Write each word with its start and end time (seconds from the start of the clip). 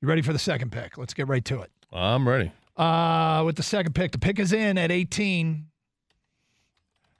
You 0.00 0.08
ready 0.08 0.22
for 0.22 0.32
the 0.32 0.38
second 0.38 0.72
pick? 0.72 0.98
Let's 0.98 1.14
get 1.14 1.26
right 1.26 1.44
to 1.46 1.62
it. 1.62 1.70
I'm 1.92 2.28
ready. 2.28 2.52
Uh, 2.76 3.42
with 3.46 3.56
the 3.56 3.62
second 3.62 3.94
pick, 3.94 4.12
the 4.12 4.18
pick 4.18 4.38
is 4.38 4.52
in 4.52 4.76
at 4.76 4.90
18. 4.90 5.66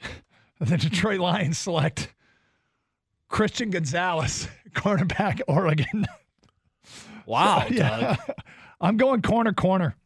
the 0.60 0.76
Detroit 0.76 1.20
Lions 1.20 1.56
select 1.56 2.12
Christian 3.28 3.70
Gonzalez, 3.70 4.48
cornerback, 4.72 5.40
Oregon. 5.48 6.06
Wow, 7.26 7.66
yeah. 7.68 8.14
I'm 8.80 8.96
going 8.96 9.20
corner, 9.20 9.52
corner. 9.52 9.96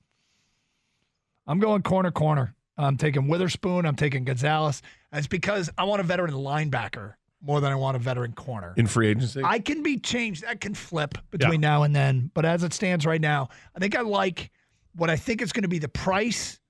I'm 1.46 1.58
going 1.58 1.82
corner, 1.82 2.10
corner. 2.10 2.54
I'm 2.78 2.96
taking 2.96 3.28
Witherspoon. 3.28 3.84
I'm 3.84 3.94
taking 3.94 4.24
Gonzalez. 4.24 4.80
That's 5.12 5.26
because 5.26 5.68
I 5.76 5.84
want 5.84 6.00
a 6.00 6.04
veteran 6.04 6.32
linebacker 6.32 7.16
more 7.42 7.60
than 7.60 7.72
I 7.72 7.74
want 7.74 7.96
a 7.96 7.98
veteran 7.98 8.32
corner. 8.32 8.74
In 8.76 8.86
free 8.86 9.08
agency? 9.08 9.42
I 9.44 9.58
can 9.58 9.82
be 9.82 9.98
changed. 9.98 10.44
That 10.44 10.60
can 10.60 10.74
flip 10.74 11.16
between 11.30 11.60
now 11.60 11.82
and 11.84 11.94
then. 11.94 12.30
But 12.34 12.44
as 12.44 12.62
it 12.62 12.72
stands 12.72 13.06
right 13.06 13.20
now, 13.20 13.48
I 13.74 13.78
think 13.78 13.96
I 13.96 14.02
like 14.02 14.50
what 14.94 15.10
I 15.10 15.16
think 15.16 15.40
is 15.42 15.52
going 15.52 15.62
to 15.62 15.68
be 15.68 15.78
the 15.78 15.88
price 15.88 16.60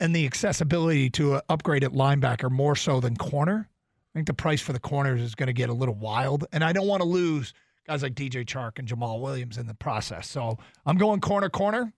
and 0.00 0.14
the 0.14 0.26
accessibility 0.26 1.10
to 1.10 1.42
upgrade 1.48 1.84
at 1.84 1.92
linebacker 1.92 2.50
more 2.50 2.76
so 2.76 3.00
than 3.00 3.16
corner. 3.16 3.68
I 3.68 4.18
think 4.18 4.26
the 4.26 4.34
price 4.34 4.60
for 4.60 4.72
the 4.72 4.80
corners 4.80 5.20
is 5.20 5.34
going 5.34 5.48
to 5.48 5.52
get 5.52 5.68
a 5.68 5.72
little 5.72 5.94
wild. 5.94 6.46
And 6.52 6.64
I 6.64 6.72
don't 6.72 6.86
want 6.86 7.02
to 7.02 7.08
lose 7.08 7.52
guys 7.86 8.02
like 8.02 8.14
DJ 8.14 8.44
Chark 8.44 8.78
and 8.78 8.88
Jamaal 8.88 9.20
Williams 9.20 9.58
in 9.58 9.66
the 9.66 9.74
process. 9.74 10.28
So 10.28 10.58
I'm 10.86 10.96
going 10.96 11.20
corner, 11.20 11.48
corner. 11.48 11.92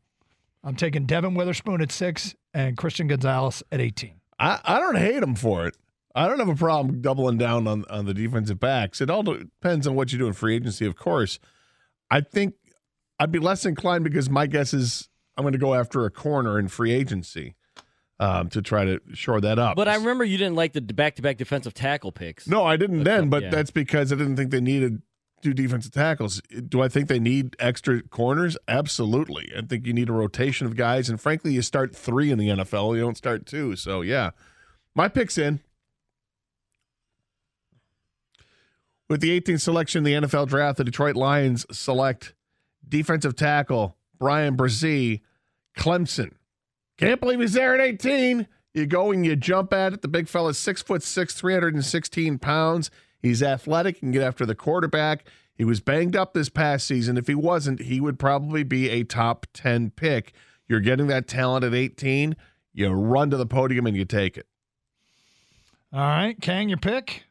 I'm 0.65 0.77
taking 0.77 1.07
Devon 1.07 1.35
Witherspoon 1.35 1.81
at 1.81 1.93
six 1.93 2.35
and 2.53 2.77
Christian 2.77 3.07
Gonzalez 3.07 3.63
at 3.71 3.81
18. 3.81 4.21
I, 4.39 4.61
I 4.65 4.81
don't 4.81 4.97
hate 4.97 5.23
him 5.23 5.35
for 5.35 5.67
it. 5.67 5.77
I 6.15 6.27
don't 6.27 6.39
have 6.39 6.49
a 6.49 6.57
problem 6.57 7.01
doubling 7.01 7.39
down 7.39 7.67
on, 7.67 7.85
on 7.89 8.07
the 8.07 8.15
defensive 8.15 8.59
backs. 8.59 9.01
It 9.01 9.11
all 9.11 9.23
depends 9.23 9.87
on 9.87 9.95
what 9.95 10.13
you 10.13 10.19
do 10.19 10.27
in 10.27 10.33
free 10.33 10.57
agency, 10.57 10.87
of 10.87 10.97
course. 10.97 11.39
I 12.11 12.21
think 12.21 12.55
I'd 13.19 13.31
be 13.31 13.39
less 13.39 13.65
inclined 13.65 14.05
because 14.05 14.29
my 14.29 14.47
guess 14.47 14.75
is 14.75 15.09
I'm 15.37 15.45
going 15.45 15.53
to 15.53 15.59
go 15.59 15.75
after 15.75 16.05
a 16.05 16.11
corner 16.11 16.59
in 16.59 16.69
free 16.69 16.91
agency 16.91 17.55
um, 18.19 18.49
to 18.51 18.61
try 18.61 18.85
to 18.85 19.01
shore 19.15 19.41
that 19.41 19.59
up. 19.59 19.77
But 19.77 19.89
I 19.89 19.97
remember 19.97 20.25
you 20.25 20.37
didn't 20.37 20.57
like 20.57 20.73
the 20.73 20.81
back-to-back 20.81 21.39
defensive 21.39 21.75
tackle 21.75 22.13
picks. 22.13 22.49
No, 22.49 22.65
I 22.65 22.77
didn't 22.77 23.05
then, 23.05 23.31
but 23.31 23.45
yeah. 23.45 23.51
that's 23.51 23.71
because 23.71 24.13
I 24.13 24.17
didn't 24.17 24.37
think 24.37 24.51
they 24.51 24.61
needed 24.61 25.03
two 25.43 25.55
defensive 25.55 25.93
tackles. 25.93 26.43
Do 26.69 26.83
I 26.83 26.89
think 26.89 27.09
they 27.09 27.19
need 27.19 27.57
extra 27.59 28.03
corners? 28.03 28.59
Absolutely. 28.69 29.51
I 29.57 29.63
think 29.63 29.87
you 29.87 29.93
need 29.93 30.09
a 30.09 30.13
rotation 30.13 30.67
of 30.67 30.77
guys, 30.77 31.09
and 31.09 31.21
frankly, 31.21 31.53
you 31.53 31.63
start 31.63 31.97
three 31.97 32.31
in 32.31 32.39
the 32.39 32.49
NFL. 32.49 32.95
You 32.95 33.01
don't 33.01 33.17
start 33.17 33.47
two. 33.47 33.77
So 33.77 34.03
yeah, 34.03 34.31
my 34.95 35.09
pick's 35.09 35.39
in. 35.39 35.61
With 39.11 39.21
the 39.23 39.41
18th 39.41 39.61
selection 39.63 40.07
in 40.07 40.23
the 40.23 40.29
NFL 40.29 40.47
draft, 40.47 40.79
the 40.79 40.85
Detroit 40.85 41.17
Lions 41.17 41.67
select 41.73 42.33
defensive 42.89 43.35
tackle 43.35 43.97
Bryan 44.21 44.57
Bresee, 44.57 45.23
Clemson. 45.77 46.35
Can't 46.97 47.21
believe 47.21 47.41
he's 47.41 47.55
there 47.55 47.75
at 47.75 47.81
18. 47.81 48.47
You 48.73 48.87
go 48.87 49.11
and 49.11 49.27
you 49.27 49.35
jump 49.35 49.73
at 49.73 49.95
it. 49.95 50.03
The 50.03 50.09
big 50.09 50.29
fella's 50.29 50.59
six 50.59 50.81
foot 50.81 51.03
six, 51.03 51.35
316 51.35 52.39
pounds. 52.39 52.93
He's 53.19 53.43
athletic 53.43 54.01
and 54.01 54.13
get 54.13 54.23
after 54.23 54.47
the 54.47 54.55
quarterback. 54.55 55.27
He 55.57 55.65
was 55.65 55.81
banged 55.81 56.15
up 56.15 56.33
this 56.33 56.49
past 56.49 56.87
season. 56.87 57.19
If 57.19 57.27
he 57.27 57.35
wasn't, 57.35 57.81
he 57.81 58.01
would 58.01 58.17
probably 58.17 58.63
be 58.63 58.91
a 58.91 59.03
top 59.03 59.49
10 59.55 59.91
pick. 59.91 60.33
You're 60.69 60.79
getting 60.79 61.09
that 61.09 61.27
talent 61.27 61.65
at 61.65 61.75
18. 61.75 62.37
You 62.73 62.91
run 62.91 63.31
to 63.31 63.37
the 63.37 63.45
podium 63.45 63.89
and 63.89 63.97
you 63.97 64.05
take 64.05 64.37
it. 64.37 64.47
All 65.93 65.99
right, 65.99 66.41
Kang, 66.41 66.69
your 66.69 66.79
pick. 66.79 67.25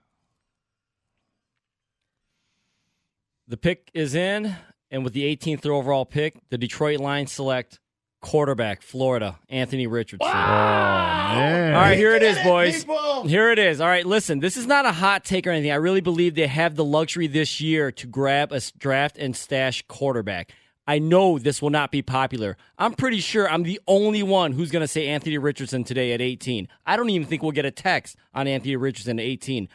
The 3.50 3.58
pick 3.58 3.90
is 3.96 4.14
in, 4.14 4.56
and 4.92 5.04
with 5.04 5.14
the 5.14 5.24
18th 5.36 5.66
overall 5.66 6.06
pick, 6.06 6.36
the 6.52 6.58
Detroit 6.60 7.00
Lions 7.00 7.32
select 7.32 7.80
quarterback, 8.22 8.84
Florida, 8.84 9.40
Anthony 9.50 9.88
Richardson. 9.88 10.30
Oh, 10.30 10.36
man. 10.36 11.74
All 11.74 11.82
right, 11.82 11.98
here 11.98 12.14
it 12.14 12.22
is, 12.22 12.38
boys. 12.44 12.86
Here 13.28 13.50
it 13.52 13.58
is. 13.58 13.82
All 13.82 13.88
right, 13.88 14.06
listen, 14.06 14.40
this 14.40 14.56
is 14.56 14.68
not 14.68 14.86
a 14.86 14.92
hot 14.92 15.26
take 15.26 15.48
or 15.48 15.50
anything. 15.50 15.72
I 15.72 15.78
really 15.78 16.00
believe 16.00 16.36
they 16.36 16.46
have 16.46 16.76
the 16.76 16.86
luxury 16.86 17.26
this 17.26 17.60
year 17.60 17.92
to 17.94 18.06
grab 18.06 18.52
a 18.52 18.62
draft 18.78 19.18
and 19.18 19.36
stash 19.36 19.84
quarterback. 19.88 20.52
I 20.86 21.00
know 21.00 21.40
this 21.40 21.60
will 21.60 21.72
not 21.72 21.92
be 21.92 22.04
popular. 22.04 22.56
I'm 22.78 22.94
pretty 22.94 23.20
sure 23.20 23.50
I'm 23.50 23.64
the 23.64 23.82
only 23.88 24.22
one 24.22 24.52
who's 24.52 24.70
going 24.70 24.84
to 24.84 24.88
say 24.88 25.08
Anthony 25.08 25.40
Richardson 25.40 25.84
today 25.84 26.14
at 26.14 26.22
18. 26.22 26.68
I 26.86 26.96
don't 26.96 27.10
even 27.10 27.28
think 27.28 27.42
we'll 27.42 27.52
get 27.52 27.66
a 27.66 27.72
text 27.72 28.16
on 28.32 28.48
Anthony 28.48 28.76
Richardson 28.76 29.18
at 29.18 29.26
18. 29.26 29.70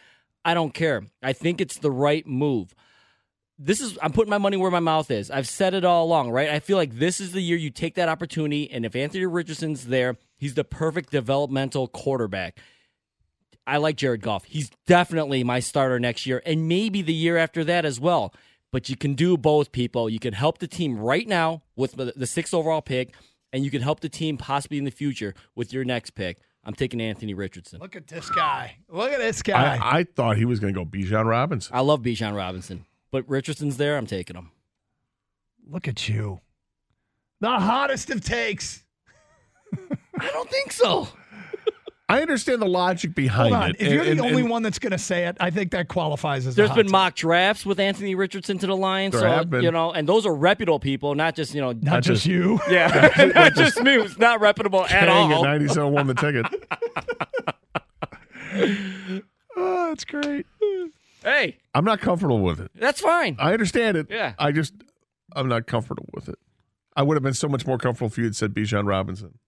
I 0.45 0.55
don't 0.55 0.73
care. 0.73 1.03
I 1.25 1.33
think 1.33 1.61
it's 1.61 1.79
the 1.79 1.91
right 1.91 2.25
move 2.25 2.73
this 3.59 3.81
is 3.81 3.99
I'm 4.03 4.13
putting 4.13 4.31
my 4.31 4.39
money 4.39 4.57
where 4.57 4.71
my 4.71 4.81
mouth 4.81 5.11
is. 5.11 5.31
I've 5.31 5.49
said 5.49 5.75
it 5.75 5.85
all 5.85 6.05
along, 6.05 6.31
right? 6.31 6.51
I 6.51 6.61
feel 6.61 6.77
like 6.77 6.99
this 6.99 7.21
is 7.21 7.33
the 7.33 7.41
year 7.41 7.57
you 7.57 7.71
take 7.71 7.95
that 7.95 8.09
opportunity, 8.09 8.71
and 8.71 8.85
if 8.85 8.97
Anthony 8.97 9.27
Richardson's 9.27 9.87
there, 9.87 10.17
he's 10.37 10.55
the 10.55 10.65
perfect 10.65 11.11
developmental 11.11 11.87
quarterback. 11.89 12.59
I 13.67 13.79
like 13.79 13.97
Jared 13.97 14.21
Goff. 14.21 14.45
He's 14.45 14.71
definitely 14.87 15.43
my 15.45 15.61
starter 15.61 15.99
next 15.99 16.27
year, 16.27 16.43
and 16.45 16.69
maybe 16.69 17.01
the 17.03 17.15
year 17.15 17.37
after 17.37 17.65
that 17.65 17.85
as 17.85 17.99
well. 17.99 18.35
But 18.73 18.89
you 18.89 18.97
can 18.97 19.15
do 19.15 19.37
both, 19.37 19.71
people. 19.71 20.11
You 20.11 20.19
can 20.19 20.35
help 20.35 20.59
the 20.59 20.67
team 20.67 20.99
right 20.99 21.27
now 21.29 21.63
with 21.77 21.93
the 21.93 22.13
the 22.17 22.27
sixth 22.27 22.53
overall 22.53 22.83
pick, 22.83 23.15
and 23.53 23.65
you 23.65 23.71
can 23.71 23.83
help 23.83 24.01
the 24.01 24.09
team 24.09 24.37
possibly 24.37 24.79
in 24.79 24.85
the 24.85 24.91
future 24.91 25.35
with 25.55 25.73
your 25.73 25.85
next 25.85 26.11
pick. 26.11 26.39
I'm 26.65 26.75
taking 26.75 27.01
Anthony 27.01 27.35
Richardson. 27.35 27.79
Look 27.81 27.95
at 27.95 28.07
this 28.09 28.29
guy. 28.31 28.79
Look 28.89 29.13
at 29.13 29.19
this 29.19 29.43
guy. 29.43 29.77
I, 29.77 29.99
I 29.99 30.05
thought 30.05 30.39
he 30.39 30.45
was 30.45 30.61
going 30.61 30.75
to 30.75 30.81
go 30.81 30.85
Bijan 30.85 31.27
Robinson. 31.27 31.75
I 31.77 31.81
love 31.81 32.01
Bijan 32.01 32.35
Robinson, 32.35 32.85
but 33.15 33.29
Richardson's 33.29 33.77
there. 33.77 33.97
I'm 33.97 34.07
taking 34.09 34.35
him. 34.35 34.51
Look 35.71 35.87
at 35.87 36.09
you. 36.09 36.41
The 37.41 37.49
hottest 37.49 38.11
of 38.11 38.25
takes. 38.25 38.83
I 40.19 40.27
don't 40.33 40.51
think 40.51 40.73
so. 40.73 41.07
I 42.09 42.19
I 42.19 42.23
understand 42.23 42.61
the 42.61 42.67
logic 42.67 43.15
behind 43.15 43.55
Hold 43.55 43.65
on. 43.65 43.71
it. 43.71 43.77
If 43.79 43.93
you're 43.93 44.03
and- 44.03 44.19
the 44.19 44.25
and- 44.25 44.33
only 44.33 44.43
and 44.43 44.51
one 44.51 44.63
that's 44.65 44.81
going 44.81 44.91
to 44.91 44.99
say 44.99 45.27
it, 45.27 45.37
I 45.39 45.51
think 45.51 45.71
that 45.71 45.87
qualifies 45.87 46.45
as. 46.45 46.57
There's 46.57 46.67
a 46.67 46.73
hot 46.73 46.77
been 46.77 46.87
take. 46.87 46.93
mock 46.93 47.15
drafts 47.15 47.65
with 47.65 47.79
Anthony 47.79 48.17
Richardson 48.17 48.59
to 48.59 48.67
the 48.67 48.77
Lions, 48.77 49.13
There 49.13 49.21
so 49.23 49.29
have 49.29 49.49
been. 49.49 49.63
you 49.63 49.71
know, 49.71 49.93
and 49.93 50.09
those 50.09 50.27
are 50.27 50.35
reputable 50.35 50.81
people, 50.81 51.15
not 51.15 51.37
just 51.37 51.55
you 51.55 51.61
know, 51.61 51.71
not 51.71 52.03
just 52.03 52.25
just- 52.25 52.27
you. 52.27 52.59
yeah, 52.69 53.31
not 53.37 53.55
just 53.55 53.81
me, 53.81 53.95
who's 53.95 54.19
not 54.19 54.41
reputable 54.41 54.83
at 54.83 54.91
Kang 54.91 55.31
at 55.31 55.37
all. 55.37 55.45
97 55.45 55.93
won 55.93 56.09
the 56.09 56.15
ticket. 56.15 56.47
Oh, 59.57 59.87
that's 59.91 60.05
great. 60.05 60.47
Hey, 61.25 61.59
I'm 61.75 61.85
not 61.85 62.01
comfortable 62.01 62.41
with 62.41 62.61
it. 62.61 62.71
that's 62.75 63.01
fine. 63.01 63.37
I 63.41 63.53
understand 63.53 63.97
it. 63.97 64.07
Yeah. 64.11 64.35
I 64.39 64.53
just, 64.53 64.75
I'm 65.35 65.49
not 65.49 65.67
comfortable 65.67 66.09
with 66.13 66.29
it. 66.29 66.39
I 66.95 67.03
would 67.03 67.17
have 67.17 67.23
been 67.25 67.35
so 67.35 67.49
much 67.49 67.67
more 67.67 67.79
comfortable 67.79 68.07
if 68.09 68.19
you 68.19 68.25
had 68.25 68.37
said 68.37 68.55
Bijan 68.55 68.87
Robinson. 68.87 69.39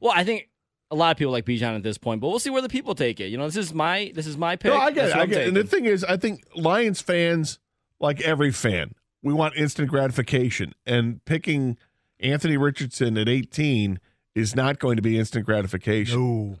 Well, 0.00 0.12
I 0.14 0.22
think 0.22 0.48
a 0.90 0.94
lot 0.94 1.10
of 1.10 1.16
people 1.16 1.32
like 1.32 1.46
Bijan 1.46 1.74
at 1.74 1.82
this 1.82 1.98
point, 1.98 2.20
but 2.20 2.28
we'll 2.28 2.38
see 2.38 2.50
where 2.50 2.62
the 2.62 2.68
people 2.68 2.94
take 2.94 3.18
it. 3.20 3.28
You 3.28 3.38
know, 3.38 3.46
this 3.46 3.56
is 3.56 3.72
my 3.72 4.12
this 4.14 4.26
is 4.26 4.36
my 4.36 4.56
pick. 4.56 4.72
No, 4.72 4.78
I 4.78 4.90
get 4.90 5.06
That's 5.06 5.14
it. 5.14 5.18
I 5.18 5.22
I'm 5.22 5.28
get 5.30 5.40
it. 5.42 5.48
And 5.48 5.56
the 5.56 5.64
thing 5.64 5.86
is, 5.86 6.04
I 6.04 6.16
think 6.16 6.44
Lions 6.54 7.00
fans, 7.00 7.58
like 7.98 8.20
every 8.20 8.52
fan, 8.52 8.94
we 9.22 9.32
want 9.32 9.56
instant 9.56 9.88
gratification. 9.88 10.74
And 10.84 11.24
picking 11.24 11.78
Anthony 12.20 12.56
Richardson 12.56 13.16
at 13.16 13.28
18 13.28 13.98
is 14.34 14.54
not 14.54 14.78
going 14.78 14.96
to 14.96 15.02
be 15.02 15.18
instant 15.18 15.46
gratification. 15.46 16.20
No. 16.20 16.58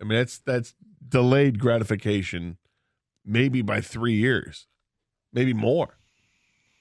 I 0.00 0.04
mean, 0.04 0.18
that's 0.18 0.38
that's 0.38 0.74
delayed 1.08 1.58
gratification, 1.58 2.58
maybe 3.24 3.62
by 3.62 3.80
three 3.80 4.14
years, 4.14 4.66
maybe 5.32 5.52
more. 5.52 5.98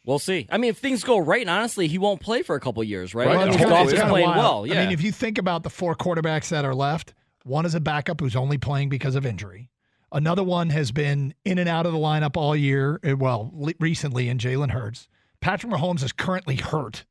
We'll 0.05 0.19
see. 0.19 0.47
I 0.51 0.57
mean, 0.57 0.69
if 0.71 0.79
things 0.79 1.03
go 1.03 1.17
right, 1.17 1.41
and 1.41 1.49
honestly, 1.49 1.87
he 1.87 1.97
won't 1.97 2.19
play 2.19 2.41
for 2.41 2.55
a 2.55 2.59
couple 2.59 2.83
years, 2.83 3.15
right? 3.15 3.27
Right. 3.27 3.35
I 3.35 3.39
mean, 3.39 3.47
It's 3.49 3.55
his 3.57 3.61
kinda- 3.65 3.75
Goff 3.75 3.89
it's 3.89 4.01
is 4.01 4.09
playing 4.09 4.29
well. 4.29 4.67
Yeah. 4.67 4.73
I 4.81 4.83
mean, 4.83 4.91
if 4.93 5.01
you 5.01 5.11
think 5.13 5.37
about 5.37 5.63
the 5.63 5.69
four 5.69 5.95
quarterbacks 5.95 6.49
that 6.49 6.65
are 6.65 6.75
left, 6.75 7.13
one 7.45 7.65
is 7.65 7.73
a 7.73 7.79
backup 7.79 8.19
who's 8.19 8.35
only 8.35 8.57
playing 8.57 8.89
because 8.89 9.15
of 9.15 9.25
injury. 9.25 9.69
Another 10.11 10.43
one 10.43 10.69
has 10.71 10.91
been 10.91 11.33
in 11.45 11.57
and 11.57 11.69
out 11.69 11.85
of 11.85 11.93
the 11.93 11.97
lineup 11.97 12.35
all 12.35 12.53
year. 12.55 12.99
eh, 13.03 13.13
Well, 13.13 13.51
recently 13.79 14.27
in 14.27 14.37
Jalen 14.39 14.71
Hurts. 14.71 15.07
Patrick 15.39 15.71
Mahomes 15.71 16.03
is 16.03 16.11
currently 16.11 16.57
hurt, 16.57 17.05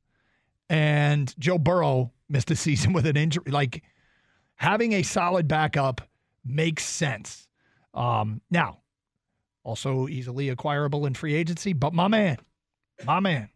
and 0.69 1.35
Joe 1.39 1.59
Burrow 1.59 2.13
missed 2.29 2.51
a 2.51 2.57
season 2.57 2.93
with 2.95 3.07
an 3.07 3.17
injury. 3.17 3.45
Like 3.51 3.83
having 4.57 4.93
a 4.93 5.03
solid 5.03 5.49
backup 5.49 6.03
makes 6.45 6.85
sense. 6.85 7.49
Um, 7.95 8.41
now, 8.51 8.79
also 9.65 10.09
easily 10.09 10.49
acquirable 10.49 11.07
in 11.07 11.15
free 11.15 11.35
agency, 11.35 11.73
but 11.73 11.93
my 11.93 12.09
man, 12.09 12.39
my 13.05 13.21
man, 13.21 13.49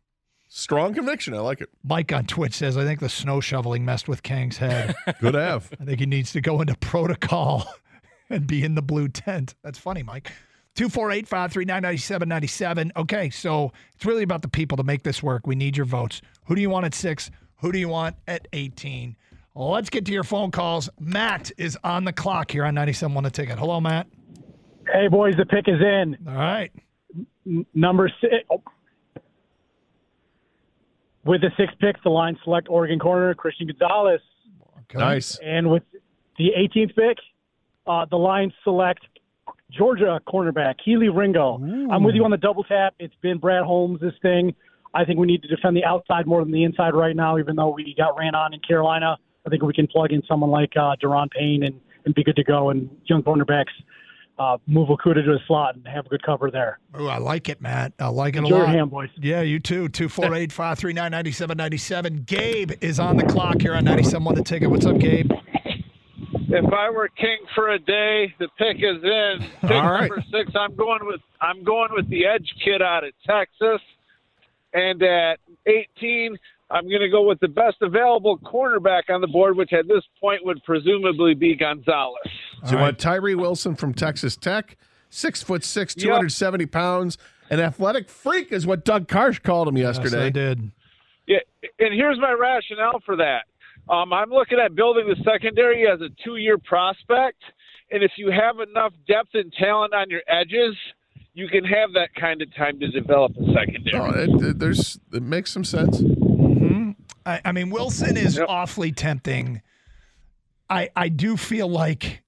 Strong 0.48 0.94
conviction. 0.94 1.34
I 1.34 1.40
like 1.40 1.60
it. 1.60 1.70
Mike 1.82 2.12
on 2.12 2.24
Twitch 2.24 2.54
says, 2.54 2.76
I 2.76 2.84
think 2.84 3.00
the 3.00 3.08
snow 3.08 3.40
shoveling 3.40 3.84
messed 3.84 4.08
with 4.08 4.22
Kang's 4.22 4.58
head. 4.58 4.94
Good 5.20 5.34
have. 5.34 5.70
I 5.80 5.84
think 5.84 6.00
he 6.00 6.06
needs 6.06 6.32
to 6.32 6.40
go 6.40 6.60
into 6.60 6.76
protocol 6.76 7.66
and 8.30 8.46
be 8.46 8.62
in 8.62 8.74
the 8.76 8.82
blue 8.82 9.08
tent. 9.08 9.54
That's 9.64 9.78
funny, 9.78 10.02
Mike. 10.02 10.30
248 10.76 11.26
539 11.26 11.82
9797. 11.82 12.92
Okay, 12.96 13.30
so 13.30 13.72
it's 13.94 14.04
really 14.04 14.22
about 14.22 14.42
the 14.42 14.48
people 14.48 14.76
to 14.76 14.84
make 14.84 15.02
this 15.02 15.22
work. 15.22 15.46
We 15.46 15.56
need 15.56 15.76
your 15.76 15.86
votes. 15.86 16.20
Who 16.44 16.54
do 16.54 16.60
you 16.60 16.70
want 16.70 16.86
at 16.86 16.94
six? 16.94 17.30
Who 17.60 17.72
do 17.72 17.78
you 17.78 17.88
want 17.88 18.16
at 18.28 18.46
18? 18.52 19.16
Let's 19.54 19.88
get 19.88 20.04
to 20.04 20.12
your 20.12 20.22
phone 20.22 20.50
calls. 20.50 20.90
Matt 21.00 21.50
is 21.56 21.78
on 21.82 22.04
the 22.04 22.12
clock 22.12 22.50
here 22.50 22.64
on 22.64 22.74
97 22.74 23.24
a 23.24 23.30
ticket. 23.30 23.58
Hello, 23.58 23.80
Matt. 23.80 24.06
Hey, 24.92 25.08
boys, 25.08 25.34
the 25.36 25.46
pick 25.46 25.68
is 25.68 25.80
in. 25.80 26.16
All 26.28 26.34
right. 26.34 26.72
N- 27.46 27.66
Number 27.74 28.10
six. 28.20 28.34
oh. 28.50 28.62
With 31.24 31.40
the 31.40 31.50
sixth 31.56 31.76
pick, 31.80 32.00
the 32.04 32.10
line 32.10 32.38
select 32.44 32.68
Oregon 32.70 32.98
corner 33.00 33.34
Christian 33.34 33.66
Gonzalez. 33.66 34.20
Okay. 34.82 34.98
Nice. 34.98 35.38
And 35.44 35.70
with 35.70 35.82
the 36.38 36.50
18th 36.56 36.94
pick, 36.94 37.18
uh, 37.86 38.06
the 38.08 38.16
line 38.16 38.52
select 38.62 39.00
Georgia 39.72 40.20
cornerback 40.28 40.76
Kelee 40.86 41.08
Ringo. 41.14 41.56
I'm 41.90 42.04
with 42.04 42.14
you 42.14 42.24
on 42.24 42.30
the 42.30 42.36
double 42.36 42.62
tap. 42.62 42.94
It's 43.00 43.14
been 43.22 43.38
Brad 43.38 43.64
Holmes, 43.64 44.00
this 44.00 44.14
thing. 44.22 44.54
I 44.94 45.04
think 45.04 45.18
we 45.18 45.26
need 45.26 45.42
to 45.42 45.48
defend 45.48 45.76
the 45.76 45.84
outside 45.84 46.26
more 46.26 46.42
than 46.44 46.52
the 46.52 46.62
inside 46.62 46.94
right 46.94 47.14
now, 47.16 47.38
even 47.38 47.56
though 47.56 47.70
we 47.70 47.92
got 47.98 48.16
ran 48.16 48.36
on 48.36 48.54
in 48.54 48.60
Carolina. 48.60 49.18
I 49.44 49.50
think 49.50 49.62
we 49.62 49.72
can 49.72 49.88
plug 49.88 50.12
in 50.12 50.22
someone 50.28 50.50
like 50.50 50.72
uh, 50.76 50.94
Da'Ron 51.02 51.30
Payne 51.30 51.64
and, 51.64 51.80
and 52.04 52.14
be 52.14 52.22
good 52.22 52.36
to 52.36 52.44
go. 52.44 52.70
And 52.70 52.88
young 53.06 53.22
cornerbacks 53.24 53.64
uh, 54.38 54.58
move 54.66 54.88
Okudah 54.88 55.24
to 55.24 55.32
a 55.32 55.38
slot 55.46 55.76
and 55.76 55.86
have 55.88 56.06
a 56.06 56.08
good 56.08 56.22
cover 56.22 56.50
there. 56.50 56.78
Ooh, 57.00 57.08
I 57.08 57.18
like 57.18 57.48
it, 57.48 57.60
Matt. 57.60 57.92
I 57.98 58.08
like 58.08 58.36
it 58.36 58.40
Enjoy 58.40 58.54
a 58.54 58.58
your 58.58 58.66
lot. 58.66 58.74
hand, 58.74 58.90
boys. 58.90 59.10
Yeah, 59.16 59.40
you 59.42 59.58
too. 59.58 59.88
248 59.88 60.52
539 60.52 61.10
9797. 61.10 62.22
Gabe 62.24 62.72
is 62.82 63.00
on 63.00 63.16
the 63.16 63.24
clock 63.24 63.60
here 63.60 63.74
on 63.74 63.84
97 63.84 64.24
1 64.24 64.34
the 64.34 64.42
ticket. 64.42 64.70
What's 64.70 64.86
up, 64.86 64.98
Gabe? 64.98 65.30
If 66.48 66.72
I 66.72 66.90
were 66.90 67.08
king 67.08 67.38
for 67.54 67.70
a 67.70 67.78
day, 67.78 68.32
the 68.38 68.48
pick 68.56 68.76
is 68.76 69.02
in. 69.02 69.50
Pick 69.62 69.70
All 69.72 69.90
right. 69.90 70.00
number 70.08 70.22
six. 70.30 70.52
I'm 70.54 70.74
going 70.76 71.04
with 71.06 71.20
I'm 71.40 71.64
going 71.64 71.88
with 71.92 72.08
the 72.08 72.24
edge 72.26 72.48
kid 72.64 72.82
out 72.82 73.04
of 73.04 73.12
Texas. 73.26 73.80
And 74.72 75.02
at 75.02 75.38
18, 75.66 76.36
I'm 76.70 76.88
going 76.88 77.00
to 77.00 77.08
go 77.08 77.22
with 77.22 77.38
the 77.40 77.48
best 77.48 77.76
available 77.80 78.38
cornerback 78.38 79.02
on 79.08 79.20
the 79.20 79.26
board, 79.28 79.56
which 79.56 79.72
at 79.72 79.86
this 79.86 80.02
point 80.20 80.44
would 80.44 80.62
presumably 80.64 81.34
be 81.34 81.54
Gonzalez. 81.54 82.16
So 82.64 82.72
you 82.72 82.78
want 82.78 82.98
Tyree 82.98 83.34
Wilson 83.36 83.76
from 83.76 83.94
Texas 83.94 84.36
Tech, 84.36 84.76
six 85.08 85.42
foot 85.42 85.62
six, 85.62 85.94
Yep. 85.96 86.02
270 86.04 86.66
pounds, 86.66 87.18
an 87.50 87.60
athletic 87.60 88.08
freak 88.08 88.50
is 88.50 88.66
what 88.66 88.84
Doug 88.84 89.06
Karsch 89.06 89.40
called 89.42 89.68
him 89.68 89.76
Yes, 89.76 89.98
I 90.12 90.30
did. 90.30 90.72
Yeah, 91.28 91.38
and 91.78 91.94
here's 91.94 92.18
my 92.18 92.32
rationale 92.32 93.00
for 93.04 93.16
that. 93.16 93.44
Um, 93.88 94.12
I'm 94.12 94.30
looking 94.30 94.58
at 94.58 94.74
building 94.74 95.06
the 95.08 95.16
secondary 95.24 95.86
as 95.88 96.00
a 96.00 96.08
two-year 96.24 96.58
prospect, 96.58 97.40
and 97.92 98.02
if 98.02 98.12
you 98.16 98.32
have 98.32 98.56
enough 98.58 98.92
depth 99.06 99.30
and 99.34 99.52
talent 99.52 99.94
on 99.94 100.10
your 100.10 100.22
edges, 100.26 100.74
you 101.34 101.46
can 101.48 101.64
have 101.64 101.92
that 101.94 102.14
kind 102.18 102.42
of 102.42 102.52
time 102.56 102.80
to 102.80 102.88
develop 102.88 103.32
a 103.36 103.44
secondary. 103.54 103.96
Oh, 103.98 104.10
it, 104.40 104.44
it- 104.50 104.58
there's 104.58 104.98
it 105.12 105.22
makes 105.22 105.52
some 105.52 105.64
sense. 105.64 106.00
I, 107.26 107.40
I 107.46 107.52
mean, 107.52 107.70
Wilson 107.70 108.16
is 108.16 108.36
Yep. 108.36 108.46
awfully 108.48 108.92
tempting. 108.92 109.60
I 110.70 110.88
I 110.96 111.08
do 111.08 111.36
feel 111.36 111.68
like 111.68 112.22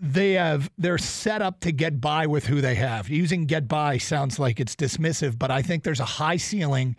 they 0.00 0.32
have 0.32 0.70
they're 0.78 0.98
set 0.98 1.42
up 1.42 1.60
to 1.60 1.72
get 1.72 2.00
by 2.00 2.26
with 2.26 2.46
who 2.46 2.60
they 2.60 2.74
have. 2.76 3.08
Using 3.08 3.46
get 3.46 3.68
by 3.68 3.98
sounds 3.98 4.38
like 4.38 4.60
it's 4.60 4.76
dismissive, 4.76 5.38
but 5.38 5.50
I 5.50 5.62
think 5.62 5.82
there's 5.84 6.00
a 6.00 6.04
high 6.04 6.36
ceiling 6.36 6.96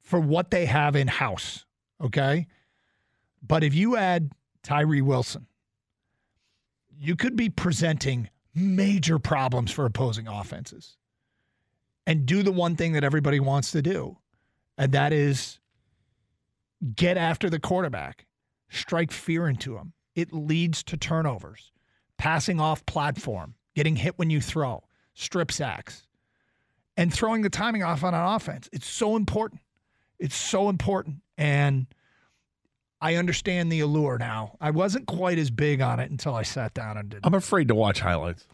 for 0.00 0.18
what 0.20 0.50
they 0.50 0.66
have 0.66 0.96
in 0.96 1.06
house. 1.08 1.64
Okay. 2.00 2.46
But 3.42 3.62
if 3.64 3.74
you 3.74 3.96
add 3.96 4.32
Tyree 4.62 5.02
Wilson, 5.02 5.46
you 6.98 7.16
could 7.16 7.36
be 7.36 7.48
presenting 7.48 8.28
major 8.54 9.18
problems 9.18 9.70
for 9.70 9.86
opposing 9.86 10.26
offenses 10.28 10.96
and 12.06 12.26
do 12.26 12.42
the 12.42 12.52
one 12.52 12.74
thing 12.76 12.92
that 12.92 13.04
everybody 13.04 13.38
wants 13.40 13.70
to 13.72 13.80
do, 13.82 14.18
and 14.76 14.92
that 14.92 15.12
is 15.12 15.59
get 16.94 17.16
after 17.16 17.50
the 17.50 17.60
quarterback, 17.60 18.26
strike 18.68 19.12
fear 19.12 19.48
into 19.48 19.76
him. 19.76 19.92
It 20.14 20.32
leads 20.32 20.82
to 20.84 20.96
turnovers, 20.96 21.72
passing 22.18 22.60
off 22.60 22.84
platform, 22.86 23.54
getting 23.74 23.96
hit 23.96 24.18
when 24.18 24.30
you 24.30 24.40
throw, 24.40 24.84
strip 25.14 25.52
sacks, 25.52 26.06
and 26.96 27.12
throwing 27.12 27.42
the 27.42 27.50
timing 27.50 27.82
off 27.82 28.04
on 28.04 28.14
an 28.14 28.24
offense. 28.24 28.68
It's 28.72 28.86
so 28.86 29.16
important. 29.16 29.60
It's 30.18 30.34
so 30.34 30.68
important. 30.68 31.16
And 31.38 31.86
I 33.00 33.14
understand 33.14 33.72
the 33.72 33.80
allure 33.80 34.18
now. 34.18 34.56
I 34.60 34.70
wasn't 34.70 35.06
quite 35.06 35.38
as 35.38 35.50
big 35.50 35.80
on 35.80 36.00
it 36.00 36.10
until 36.10 36.34
I 36.34 36.42
sat 36.42 36.74
down 36.74 36.98
and 36.98 37.08
did. 37.08 37.20
I'm 37.24 37.34
afraid 37.34 37.68
to 37.68 37.74
watch 37.74 38.00
highlights 38.00 38.46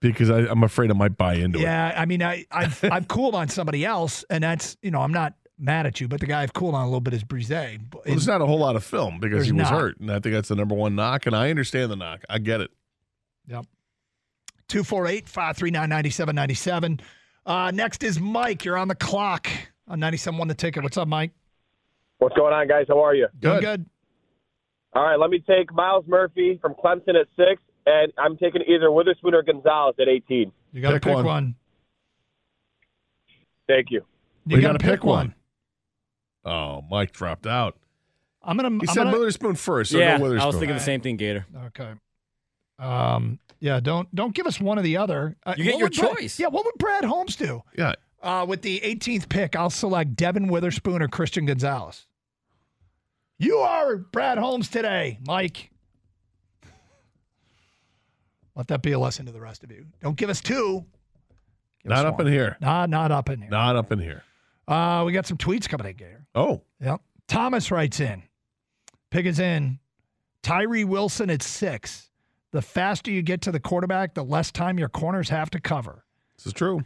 because 0.00 0.30
I, 0.30 0.40
I'm 0.40 0.62
afraid 0.62 0.90
I 0.90 0.94
might 0.94 1.16
buy 1.16 1.34
into 1.34 1.58
it. 1.58 1.62
Yeah, 1.62 1.92
I 1.96 2.06
mean, 2.06 2.22
I, 2.22 2.44
I've 2.50 2.82
I've 2.84 3.08
cooled 3.08 3.34
on 3.34 3.48
somebody 3.48 3.84
else, 3.84 4.24
and 4.30 4.44
that's 4.44 4.76
you 4.82 4.90
know 4.90 5.00
I'm 5.00 5.12
not 5.12 5.34
mad 5.58 5.86
at 5.86 6.00
you, 6.00 6.08
but 6.08 6.20
the 6.20 6.26
guy 6.26 6.42
I've 6.42 6.52
cooled 6.52 6.74
on 6.74 6.82
a 6.82 6.86
little 6.86 7.00
bit 7.00 7.14
is 7.14 7.24
Bresee. 7.24 7.80
Well, 7.92 8.02
there's 8.04 8.26
not 8.26 8.40
a 8.40 8.46
whole 8.46 8.58
lot 8.58 8.76
of 8.76 8.84
film 8.84 9.18
because 9.20 9.46
he 9.46 9.52
was 9.52 9.70
not. 9.70 9.80
hurt, 9.80 10.00
and 10.00 10.10
I 10.10 10.20
think 10.20 10.34
that's 10.34 10.48
the 10.48 10.54
number 10.56 10.74
one 10.74 10.94
knock. 10.94 11.26
And 11.26 11.34
I 11.36 11.50
understand 11.50 11.90
the 11.90 11.96
knock. 11.96 12.20
I 12.28 12.38
get 12.38 12.60
it. 12.60 12.70
Yep. 13.48 13.66
248 14.68 15.28
539 15.28 15.88
9797. 15.88 17.00
Uh, 17.46 17.70
Next 17.72 18.02
is 18.02 18.20
Mike. 18.20 18.64
You're 18.64 18.76
on 18.76 18.88
the 18.88 18.94
clock 18.94 19.48
on 19.88 19.98
97 20.00 20.46
the 20.48 20.54
ticket. 20.54 20.82
What's 20.82 20.98
up, 20.98 21.08
Mike? 21.08 21.32
What's 22.18 22.36
going 22.36 22.52
on, 22.52 22.68
guys? 22.68 22.84
How 22.88 23.02
are 23.02 23.14
you? 23.14 23.28
Doing 23.40 23.60
Good. 23.60 23.64
good. 23.64 23.86
All 24.94 25.04
right, 25.04 25.16
let 25.18 25.30
me 25.30 25.42
take 25.46 25.72
Myles 25.72 26.04
Murphy 26.08 26.58
from 26.60 26.74
Clemson 26.74 27.10
at 27.10 27.26
six, 27.36 27.62
and 27.86 28.12
I'm 28.18 28.36
taking 28.38 28.62
either 28.66 28.90
Witherspoon 28.90 29.34
or 29.34 29.42
Gonzalez 29.42 29.94
at 30.00 30.08
18. 30.08 30.50
You 30.72 30.82
got 30.82 30.88
to 30.90 30.94
Pick 30.96 31.02
pick 31.04 31.14
one. 31.14 31.24
one. 31.24 31.54
Thank 33.68 33.90
you. 33.90 34.02
You 34.46 34.56
We 34.56 34.62
got 34.62 34.72
to 34.72 34.78
gotta 34.78 34.90
pick 34.90 35.04
one. 35.04 35.34
Oh, 36.44 36.82
Mike 36.90 37.12
dropped 37.12 37.46
out. 37.46 37.76
I'm 38.42 38.56
gonna. 38.56 38.70
He 38.70 38.74
I'm 38.80 38.86
said 38.94 39.04
gonna, 39.04 39.12
Witherspoon 39.18 39.54
first. 39.56 39.90
So 39.92 39.98
yeah, 39.98 40.16
no 40.16 40.22
Witherspoon. 40.24 40.42
I 40.42 40.46
was 40.46 40.56
thinking 40.56 40.76
the 40.76 40.82
same 40.82 41.00
thing, 41.00 41.16
Gator. 41.16 41.46
Okay. 41.66 41.92
Um. 42.78 43.38
Yeah. 43.60 43.80
Don't 43.80 44.12
don't 44.14 44.34
give 44.34 44.46
us 44.46 44.60
one 44.60 44.78
or 44.78 44.82
the 44.82 44.96
other. 44.96 45.36
Uh, 45.44 45.54
You 45.56 45.64
get 45.64 45.74
your 45.78 45.86
would 45.88 45.94
Brad- 45.94 46.16
choice. 46.18 46.38
yeah. 46.38 46.46
What 46.46 46.64
would 46.64 46.76
Brad 46.78 47.04
Holmes 47.04 47.36
do? 47.36 47.62
Yeah. 47.76 47.94
Uh, 48.22 48.44
with 48.48 48.62
the 48.62 48.80
18th 48.80 49.28
pick, 49.28 49.54
I'll 49.54 49.70
select 49.70 50.16
Devon 50.16 50.48
Witherspoon 50.48 51.02
or 51.02 51.08
Christian 51.08 51.46
Gonzalez. 51.46 52.06
You 53.38 53.58
are 53.58 53.96
Brad 53.96 54.38
Holmes 54.38 54.68
today, 54.68 55.18
Mike. 55.26 55.70
Let 58.56 58.66
that 58.68 58.82
be 58.82 58.92
a 58.92 58.98
lesson 58.98 59.26
to 59.26 59.32
the 59.32 59.40
rest 59.40 59.62
of 59.62 59.70
you. 59.70 59.86
Don't 60.02 60.16
give 60.16 60.30
us 60.30 60.40
two. 60.40 60.84
Give 61.84 61.90
Not 61.90 61.98
us 62.00 62.04
up 62.06 62.18
one. 62.18 62.26
in 62.26 62.32
here. 62.32 62.56
Nah, 62.60 62.86
not 62.86 63.12
up 63.12 63.28
in 63.28 63.40
here. 63.40 63.50
Not 63.50 63.76
up 63.76 63.92
in 63.92 64.00
here. 64.00 64.24
Uh, 64.68 65.02
we 65.06 65.12
got 65.12 65.26
some 65.26 65.38
tweets 65.38 65.68
coming 65.68 65.86
in, 65.86 65.96
Gator. 65.96 66.26
Oh, 66.34 66.62
Yep. 66.80 67.00
Thomas 67.26 67.70
writes 67.70 68.00
in. 68.00 68.22
Pick 69.10 69.26
is 69.26 69.38
in. 69.38 69.78
Tyree 70.42 70.84
Wilson 70.84 71.30
at 71.30 71.42
six. 71.42 72.10
The 72.52 72.62
faster 72.62 73.10
you 73.10 73.22
get 73.22 73.40
to 73.42 73.50
the 73.52 73.60
quarterback, 73.60 74.14
the 74.14 74.22
less 74.24 74.52
time 74.52 74.78
your 74.78 74.88
corners 74.88 75.28
have 75.30 75.50
to 75.50 75.60
cover. 75.60 76.04
this 76.36 76.46
is 76.46 76.52
true. 76.52 76.84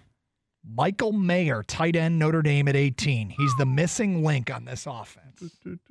Michael 0.75 1.13
Mayer, 1.13 1.63
tight 1.65 1.97
end 1.97 2.19
Notre 2.21 2.41
Dame 2.43 2.69
at 2.69 2.77
18. 2.77 3.31
He's 3.31 3.55
the 3.59 3.67
missing 3.67 4.23
link 4.25 4.49
on 4.53 4.65
this 4.65 4.87
offense. 4.89 5.59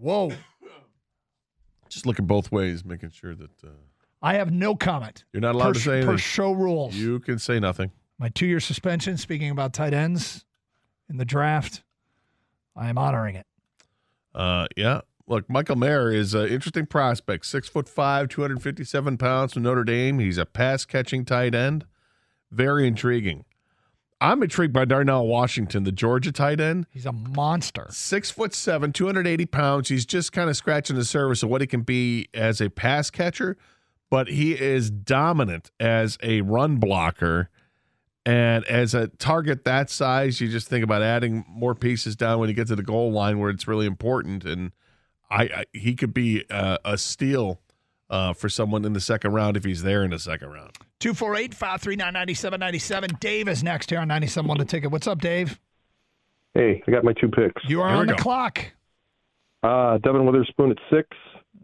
Whoa. 0.00 0.32
Just 1.88 2.06
looking 2.06 2.26
both 2.26 2.52
ways, 2.52 2.84
making 2.84 3.10
sure 3.10 3.34
that 3.34 3.64
uh, 3.64 3.70
I 4.22 4.34
have 4.34 4.52
no 4.52 4.76
comment. 4.76 5.24
you're 5.32 5.40
not 5.40 5.54
allowed 5.54 5.68
per, 5.68 5.74
to 5.74 5.80
say 5.80 5.92
anything. 5.98 6.10
per 6.12 6.18
show 6.18 6.52
rules. 6.52 6.94
You 6.94 7.18
can 7.20 7.38
say 7.38 7.58
nothing. 7.58 7.90
My 8.18 8.28
two 8.28 8.46
year 8.46 8.60
suspension, 8.60 9.16
speaking 9.16 9.50
about 9.50 9.72
tight 9.72 9.94
ends 9.94 10.44
in 11.08 11.18
the 11.18 11.24
draft, 11.24 11.82
I 12.74 12.88
am 12.88 12.98
honoring 12.98 13.36
it. 13.36 13.46
Uh, 14.34 14.66
yeah. 14.76 15.02
Look, 15.26 15.48
Michael 15.50 15.76
Mayer 15.76 16.10
is 16.10 16.32
an 16.32 16.48
interesting 16.48 16.86
prospect. 16.86 17.44
Six 17.44 17.68
foot 17.68 17.88
five, 17.88 18.28
257 18.28 19.18
pounds 19.18 19.52
from 19.52 19.62
Notre 19.62 19.84
Dame. 19.84 20.18
He's 20.18 20.38
a 20.38 20.46
pass 20.46 20.84
catching 20.84 21.24
tight 21.24 21.54
end. 21.54 21.84
Very 22.50 22.86
intriguing. 22.86 23.44
I'm 24.20 24.42
intrigued 24.42 24.72
by 24.72 24.84
Darnell 24.84 25.26
Washington, 25.28 25.84
the 25.84 25.92
Georgia 25.92 26.32
tight 26.32 26.60
end. 26.60 26.86
He's 26.90 27.06
a 27.06 27.12
monster. 27.12 27.86
Six 27.90 28.30
foot 28.30 28.52
seven, 28.52 28.92
280 28.92 29.46
pounds. 29.46 29.90
He's 29.90 30.06
just 30.06 30.32
kind 30.32 30.50
of 30.50 30.56
scratching 30.56 30.96
the 30.96 31.04
surface 31.04 31.42
of 31.42 31.50
what 31.50 31.60
he 31.60 31.66
can 31.66 31.82
be 31.82 32.28
as 32.34 32.60
a 32.60 32.68
pass 32.68 33.10
catcher, 33.10 33.56
but 34.10 34.28
he 34.28 34.58
is 34.58 34.90
dominant 34.90 35.70
as 35.78 36.18
a 36.22 36.40
run 36.40 36.76
blocker. 36.76 37.48
And 38.28 38.66
as 38.66 38.92
a 38.94 39.08
target 39.08 39.64
that 39.64 39.88
size, 39.88 40.38
you 40.38 40.48
just 40.48 40.68
think 40.68 40.84
about 40.84 41.00
adding 41.00 41.46
more 41.48 41.74
pieces 41.74 42.14
down 42.14 42.40
when 42.40 42.50
you 42.50 42.54
get 42.54 42.66
to 42.68 42.76
the 42.76 42.82
goal 42.82 43.10
line 43.10 43.38
where 43.38 43.48
it's 43.48 43.66
really 43.66 43.86
important. 43.86 44.44
And 44.44 44.72
I, 45.30 45.44
I 45.44 45.64
he 45.72 45.94
could 45.94 46.12
be 46.12 46.44
uh, 46.50 46.76
a 46.84 46.98
steal 46.98 47.60
uh, 48.10 48.34
for 48.34 48.50
someone 48.50 48.84
in 48.84 48.92
the 48.92 49.00
second 49.00 49.32
round 49.32 49.56
if 49.56 49.64
he's 49.64 49.82
there 49.82 50.04
in 50.04 50.10
the 50.10 50.18
second 50.18 50.48
round. 50.50 50.72
248 51.00 51.54
539 51.54 52.12
9797. 52.12 53.16
Dave 53.18 53.48
is 53.48 53.62
next 53.64 53.88
here 53.88 54.00
on 54.00 54.08
97 54.08 54.46
1 54.46 54.58
to 54.58 54.64
ticket. 54.66 54.90
What's 54.90 55.06
up, 55.06 55.20
Dave? 55.22 55.58
Hey, 56.52 56.82
I 56.86 56.90
got 56.90 57.04
my 57.04 57.14
two 57.14 57.28
picks. 57.28 57.62
You 57.66 57.80
are 57.80 57.88
Here 57.88 57.98
on 57.98 58.06
the 58.08 58.14
go. 58.14 58.22
clock. 58.22 58.72
Uh, 59.62 59.96
Devon 59.98 60.26
Witherspoon 60.26 60.70
at 60.72 60.78
6 60.90 61.08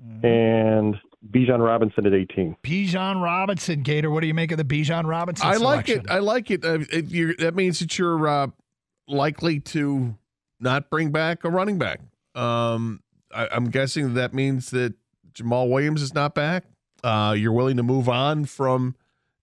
Mm-hmm. 0.02 0.26
and 0.26 0.96
Bijan 1.30 1.64
Robinson 1.64 2.06
at 2.06 2.14
18. 2.14 2.56
Bijan 2.62 3.22
Robinson, 3.22 3.82
Gator. 3.82 4.10
What 4.10 4.20
do 4.20 4.26
you 4.26 4.34
make 4.34 4.52
of 4.52 4.58
the 4.58 4.64
Bijan 4.64 5.04
Robinson 5.06 5.46
I 5.46 5.56
like 5.56 5.86
selection? 5.86 6.00
it. 6.00 6.10
I 6.10 6.18
like 6.18 6.50
it. 6.50 6.64
Uh, 6.64 6.80
it 6.92 7.06
you're, 7.06 7.34
that 7.36 7.54
means 7.54 7.78
that 7.78 7.98
you're 7.98 8.26
uh, 8.26 8.46
likely 9.08 9.60
to 9.60 10.16
not 10.60 10.90
bring 10.90 11.10
back 11.10 11.44
a 11.44 11.50
running 11.50 11.78
back. 11.78 12.00
Um, 12.34 13.02
I, 13.34 13.48
I'm 13.50 13.70
guessing 13.70 14.14
that 14.14 14.34
means 14.34 14.70
that 14.70 14.94
Jamaal 15.32 15.70
Williams 15.70 16.02
is 16.02 16.14
not 16.14 16.34
back. 16.34 16.64
Uh, 17.02 17.34
you're 17.36 17.52
willing 17.52 17.76
to 17.76 17.82
move 17.82 18.08
on 18.08 18.44
from 18.44 18.94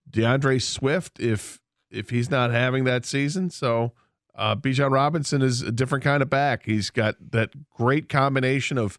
D'Andre 0.08 0.58
Swift 0.58 1.20
if 1.20 1.60
if 1.90 2.10
he's 2.10 2.30
not 2.30 2.50
having 2.50 2.84
that 2.84 3.04
season. 3.04 3.50
So 3.50 3.92
uh, 4.34 4.56
Bijan 4.56 4.90
Robinson 4.90 5.42
is 5.42 5.62
a 5.62 5.70
different 5.70 6.02
kind 6.02 6.22
of 6.22 6.30
back. 6.30 6.64
He's 6.64 6.90
got 6.90 7.16
that 7.32 7.70
great 7.70 8.08
combination 8.08 8.78
of 8.78 8.98